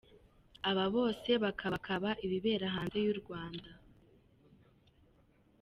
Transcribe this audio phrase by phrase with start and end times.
[0.69, 3.71] Aba bose bakaba bakaba bibera hanze y’u Rwanda.